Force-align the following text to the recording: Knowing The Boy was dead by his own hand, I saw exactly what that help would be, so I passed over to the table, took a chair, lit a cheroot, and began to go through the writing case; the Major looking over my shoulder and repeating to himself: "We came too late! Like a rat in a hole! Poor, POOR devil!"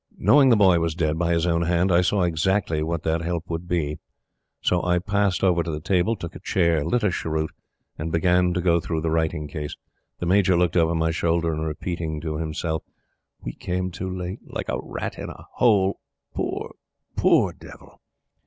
Knowing 0.17 0.49
The 0.49 0.55
Boy 0.55 0.79
was 0.79 0.95
dead 0.95 1.19
by 1.19 1.31
his 1.31 1.45
own 1.45 1.61
hand, 1.61 1.91
I 1.91 2.01
saw 2.01 2.23
exactly 2.23 2.81
what 2.81 3.03
that 3.03 3.21
help 3.21 3.47
would 3.51 3.67
be, 3.67 3.99
so 4.59 4.81
I 4.83 4.97
passed 4.97 5.43
over 5.43 5.61
to 5.61 5.69
the 5.69 5.79
table, 5.79 6.15
took 6.15 6.33
a 6.35 6.39
chair, 6.39 6.83
lit 6.83 7.03
a 7.03 7.11
cheroot, 7.11 7.51
and 7.99 8.11
began 8.11 8.51
to 8.55 8.61
go 8.61 8.79
through 8.79 9.01
the 9.01 9.11
writing 9.11 9.47
case; 9.47 9.75
the 10.17 10.25
Major 10.25 10.57
looking 10.57 10.81
over 10.81 10.95
my 10.95 11.11
shoulder 11.11 11.53
and 11.53 11.67
repeating 11.67 12.19
to 12.21 12.37
himself: 12.37 12.81
"We 13.43 13.53
came 13.53 13.91
too 13.91 14.09
late! 14.09 14.39
Like 14.43 14.69
a 14.69 14.79
rat 14.81 15.19
in 15.19 15.29
a 15.29 15.45
hole! 15.57 15.99
Poor, 16.33 16.71
POOR 17.15 17.53
devil!" 17.53 18.01